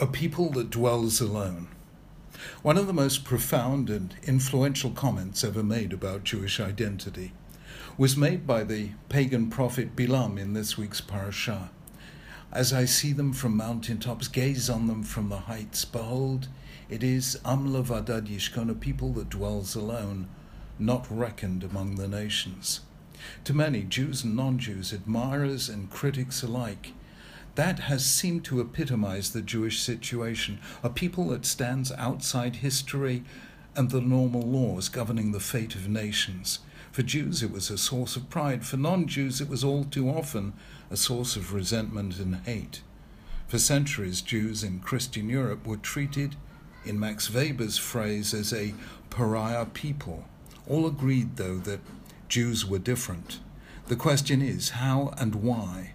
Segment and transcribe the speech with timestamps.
[0.00, 1.68] A people that dwells alone.
[2.62, 7.32] One of the most profound and influential comments ever made about Jewish identity
[7.96, 11.68] was made by the pagan prophet Bilam in this week's parashah.
[12.50, 16.48] As I see them from mountaintops, gaze on them from the heights, behold,
[16.90, 20.26] it is Am Levadad Yishkon, a people that dwells alone,
[20.76, 22.80] not reckoned among the nations.
[23.44, 26.94] To many, Jews and non Jews, admirers and critics alike,
[27.54, 33.24] that has seemed to epitomize the Jewish situation, a people that stands outside history
[33.76, 36.60] and the normal laws governing the fate of nations.
[36.92, 38.64] For Jews, it was a source of pride.
[38.64, 40.52] For non Jews, it was all too often
[40.90, 42.82] a source of resentment and hate.
[43.48, 46.36] For centuries, Jews in Christian Europe were treated,
[46.84, 48.74] in Max Weber's phrase, as a
[49.10, 50.24] pariah people.
[50.68, 51.80] All agreed, though, that
[52.28, 53.40] Jews were different.
[53.88, 55.93] The question is how and why?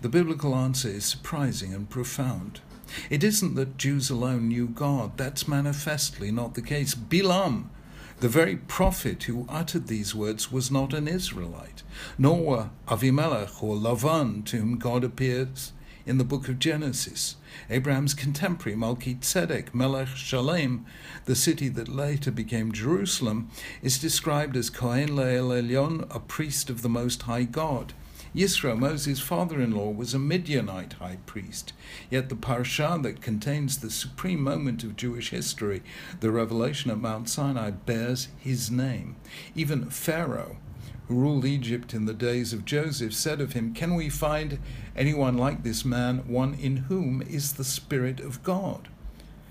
[0.00, 2.60] The biblical answer is surprising and profound.
[3.10, 6.94] It isn't that Jews alone knew God, that's manifestly not the case.
[6.94, 7.64] Bilam,
[8.20, 11.82] the very prophet who uttered these words, was not an Israelite,
[12.16, 15.72] nor were Avimelech or Lavan, to whom God appears
[16.06, 17.34] in the book of Genesis.
[17.68, 20.86] Abraham's contemporary, Melchizedek, Melech Shalem,
[21.26, 23.50] the city that later became Jerusalem,
[23.82, 27.92] is described as Kohen Le'el Elyon, a priest of the Most High God.
[28.34, 31.72] Yisro, Moses' father in law, was a Midianite high priest.
[32.10, 35.82] Yet the parsha that contains the supreme moment of Jewish history,
[36.20, 39.16] the revelation at Mount Sinai, bears his name.
[39.54, 40.58] Even Pharaoh,
[41.08, 44.58] who ruled Egypt in the days of Joseph, said of him, Can we find
[44.94, 48.88] anyone like this man, one in whom is the Spirit of God?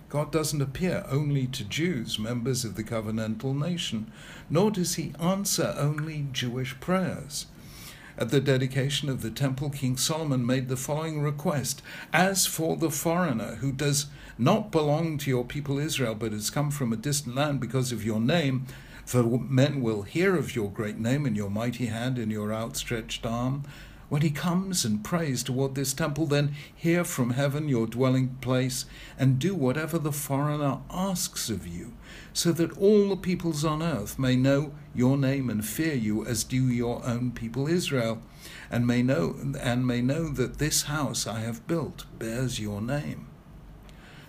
[0.10, 4.12] God doesn't appear only to Jews, members of the covenantal nation,
[4.50, 7.48] nor does he answer only Jewish prayers.
[8.20, 12.90] At the dedication of the temple, King Solomon made the following request As for the
[12.90, 14.08] foreigner who does
[14.40, 18.04] not belong to your people Israel, but has come from a distant land because of
[18.04, 18.66] your name,
[19.06, 23.24] for men will hear of your great name and your mighty hand and your outstretched
[23.24, 23.64] arm.
[24.10, 28.86] When he comes and prays toward this temple, then hear from heaven your dwelling place
[29.20, 31.94] and do whatever the foreigner asks of you,
[32.32, 36.46] so that all the peoples on earth may know your name and fear you as
[36.46, 38.22] do your own people Israel,
[38.72, 43.28] and may know and may know that this house I have built bears your name.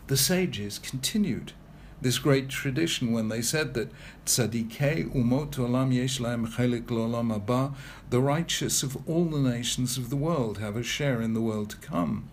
[0.09, 1.53] The sages continued
[2.01, 3.91] this great tradition when they said that
[4.25, 7.75] tzadikei umot olam yesh lahem chelik lolam haba,
[8.11, 11.71] the righteous of all the nations of the world have a share in the world
[11.71, 12.29] to come.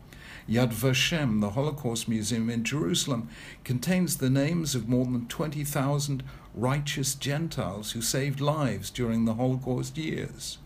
[0.48, 3.30] Yad Vashem, the Holocaust Museum in Jerusalem,
[3.64, 9.98] contains the names of more than 20,000 righteous Gentiles who saved lives during the Holocaust
[9.98, 10.60] years.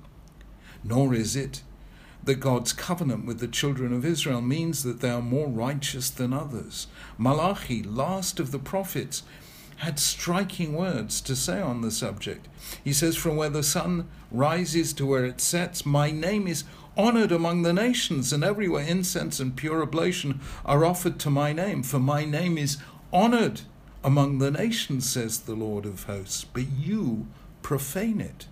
[0.83, 1.61] Nor is it
[2.23, 6.33] that God's covenant with the children of Israel means that they are more righteous than
[6.33, 6.87] others.
[7.17, 9.23] Malachi, last of the prophets,
[9.77, 12.47] had striking words to say on the subject.
[12.83, 16.65] He says, From where the sun rises to where it sets, my name is
[16.97, 21.81] honored among the nations, and everywhere incense and pure oblation are offered to my name,
[21.81, 22.77] for my name is
[23.13, 23.61] honored
[24.03, 27.27] among the nations, says the Lord of hosts, but you
[27.61, 28.47] profane it.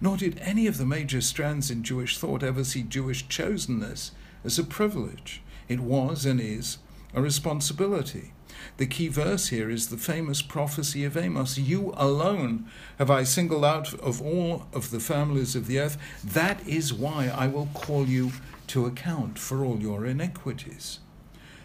[0.00, 4.12] Nor did any of the major strands in Jewish thought ever see Jewish chosenness
[4.44, 5.42] as a privilege.
[5.68, 6.78] It was and is
[7.14, 8.32] a responsibility.
[8.78, 13.64] The key verse here is the famous prophecy of Amos You alone have I singled
[13.64, 15.96] out of all of the families of the earth.
[16.24, 18.32] That is why I will call you
[18.68, 21.00] to account for all your iniquities.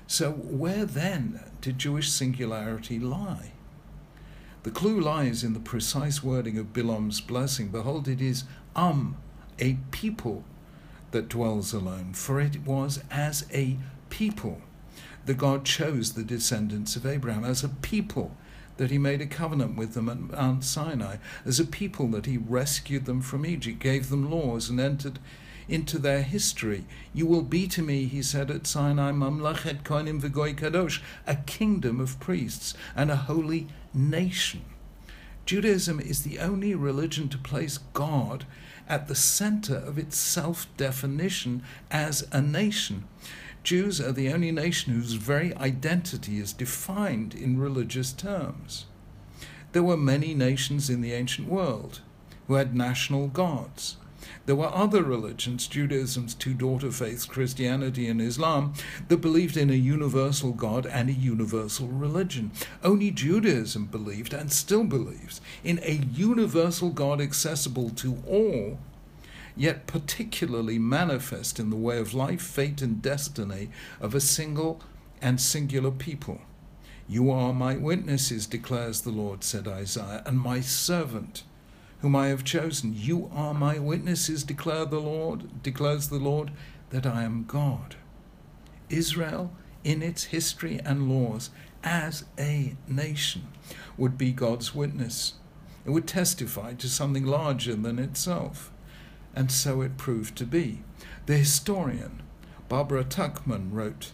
[0.08, 3.53] So, where then did Jewish singularity lie?
[4.64, 7.68] The clue lies in the precise wording of Bilam's blessing.
[7.68, 8.46] Behold, it is
[8.78, 9.18] um,
[9.60, 10.46] a people
[11.12, 13.78] that dwells alone, for it was as a
[14.10, 14.62] people
[15.26, 18.36] that God chose the descendants of Abraham, as a people
[18.78, 22.38] that he made a covenant with them at Mount Sinai, as a people that he
[22.38, 25.20] rescued them from Egypt, gave them laws, and entered
[25.68, 26.86] into their history.
[27.14, 32.00] You will be to me, he said at Sinai, Mamlachet Kohanim V'Goy Kadosh, a kingdom
[32.00, 34.62] of priests and a holy nation.
[35.46, 38.46] Judaism is the only religion to place God
[38.88, 43.06] at the center of its self definition as a nation.
[43.64, 48.86] Jews are the only nation whose very identity is defined in religious terms.
[49.72, 52.02] There were many nations in the ancient world
[52.48, 53.98] who had national gods.
[54.46, 58.74] There were other religions, Judaism's two daughter faiths, Christianity and Islam,
[59.08, 62.52] that believed in a universal God and a universal religion.
[62.84, 68.80] Only Judaism believed and still believes in a universal God accessible to all,
[69.56, 73.70] yet particularly manifest in the way of life, fate, and destiny
[74.02, 74.82] of a single
[75.22, 76.42] and singular people.
[77.08, 81.44] You are my witnesses, declares the Lord, said Isaiah, and my servant
[82.04, 82.94] whom I have chosen.
[82.94, 86.52] You are my witnesses, declare the Lord, declares the Lord,
[86.90, 87.96] that I am God.
[88.90, 89.54] Israel,
[89.86, 91.50] in its history and laws,
[91.82, 93.48] as a nation,
[93.98, 95.36] would be God's witness.
[95.86, 98.70] It would testify to something larger than itself.
[99.34, 100.84] And so it proved to be.
[101.26, 102.22] The historian
[102.68, 104.12] Barbara Tuchman wrote,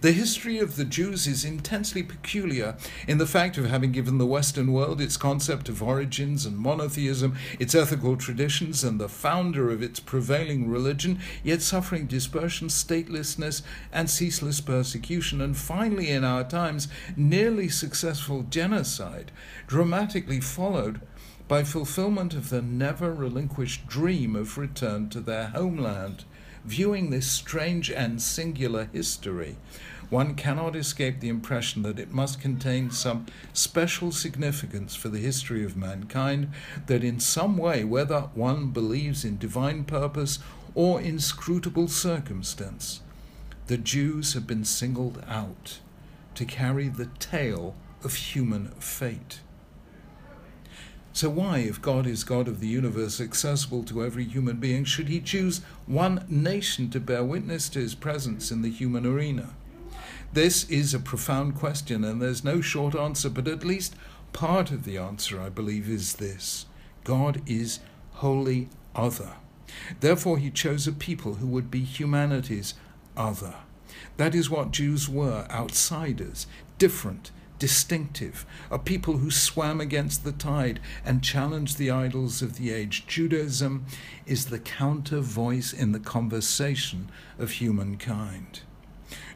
[0.00, 2.76] the history of the Jews is intensely peculiar
[3.06, 7.36] in the fact of having given the Western world its concept of origins and monotheism,
[7.58, 14.10] its ethical traditions, and the founder of its prevailing religion, yet suffering dispersion, statelessness, and
[14.10, 19.30] ceaseless persecution, and finally, in our times, nearly successful genocide,
[19.66, 21.00] dramatically followed
[21.48, 26.24] by fulfillment of the never relinquished dream of return to their homeland.
[26.64, 29.56] Viewing this strange and singular history,
[30.10, 35.64] one cannot escape the impression that it must contain some special significance for the history
[35.64, 36.50] of mankind,
[36.86, 40.38] that in some way, whether one believes in divine purpose
[40.74, 43.00] or inscrutable circumstance,
[43.66, 45.80] the Jews have been singled out
[46.34, 47.74] to carry the tale
[48.04, 49.40] of human fate.
[51.14, 55.08] So, why, if God is God of the universe, accessible to every human being, should
[55.08, 59.50] He choose one nation to bear witness to His presence in the human arena?
[60.32, 63.94] This is a profound question, and there's no short answer, but at least
[64.32, 66.64] part of the answer, I believe, is this
[67.04, 67.80] God is
[68.12, 69.34] wholly other.
[70.00, 72.72] Therefore, He chose a people who would be humanity's
[73.18, 73.56] other.
[74.16, 76.46] That is what Jews were outsiders,
[76.78, 77.30] different
[77.62, 83.06] distinctive, a people who swam against the tide and challenged the idols of the age.
[83.06, 83.86] Judaism
[84.26, 88.62] is the counter voice in the conversation of humankind.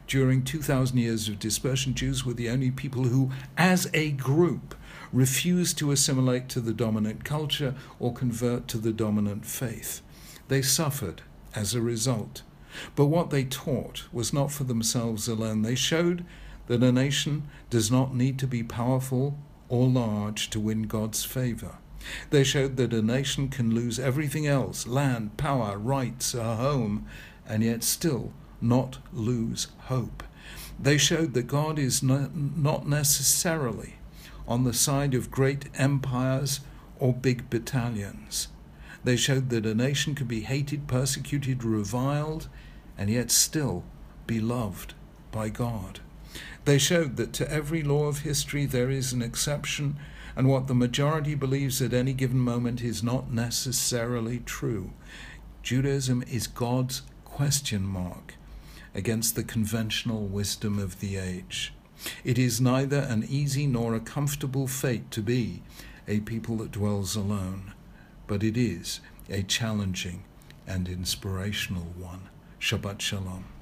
[0.07, 4.75] During 2,000 years of dispersion, Jews were the only people who, as a group,
[5.13, 10.01] refused to assimilate to the dominant culture or convert to the dominant faith.
[10.49, 11.21] They suffered
[11.55, 12.41] as a result.
[12.93, 15.61] But what they taught was not for themselves alone.
[15.61, 16.25] They showed
[16.67, 19.37] that a nation does not need to be powerful
[19.69, 21.77] or large to win God's favor.
[22.29, 27.05] They showed that a nation can lose everything else land, power, rights, a home
[27.47, 28.31] and yet still
[28.61, 30.23] not lose hope.
[30.79, 33.95] They showed that God is not necessarily
[34.47, 36.61] on the side of great empires
[36.99, 38.47] or big battalions.
[39.03, 42.47] They showed that a nation could be hated, persecuted, reviled,
[42.97, 43.83] and yet still
[44.25, 44.93] be loved
[45.31, 45.99] by God.
[46.65, 49.97] They showed that to every law of history there is an exception,
[50.35, 54.91] and what the majority believes at any given moment is not necessarily true.
[55.63, 58.35] Judaism is God's question mark
[58.93, 61.73] against the conventional wisdom of the age.
[62.23, 65.61] It is neither an easy nor a comfortable fate to be
[66.07, 67.73] a people that dwells alone,
[68.27, 70.23] but it is a challenging
[70.65, 72.29] and inspirational one.
[72.59, 73.56] Shabbat Shalom.